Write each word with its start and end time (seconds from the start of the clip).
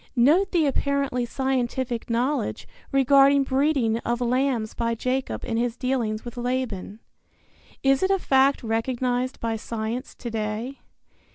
Note 0.15 0.51
the 0.51 0.65
apparently 0.65 1.25
scientific 1.27 2.09
knowledge 2.09 2.67
regarding 2.91 3.43
breeding 3.43 3.97
of 3.99 4.19
lambs 4.19 4.73
by 4.73 4.95
Jacob 4.95 5.45
in 5.45 5.57
his 5.57 5.77
dealings 5.77 6.25
with 6.25 6.37
Laban. 6.37 6.99
Is 7.83 8.01
it 8.01 8.09
a 8.09 8.17
fact 8.17 8.63
recognized 8.63 9.39
by 9.39 9.57
science 9.57 10.15
to 10.15 10.31
day? 10.31 10.79